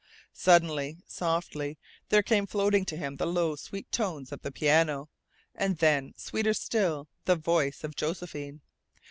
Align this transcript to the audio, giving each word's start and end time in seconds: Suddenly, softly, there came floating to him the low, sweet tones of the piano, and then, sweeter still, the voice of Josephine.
Suddenly, 0.33 0.97
softly, 1.05 1.77
there 2.09 2.23
came 2.23 2.47
floating 2.47 2.85
to 2.85 2.97
him 2.97 3.17
the 3.17 3.27
low, 3.27 3.55
sweet 3.55 3.91
tones 3.91 4.31
of 4.31 4.41
the 4.41 4.51
piano, 4.51 5.09
and 5.53 5.77
then, 5.77 6.15
sweeter 6.17 6.55
still, 6.55 7.07
the 7.25 7.35
voice 7.35 7.83
of 7.83 7.95
Josephine. 7.95 8.61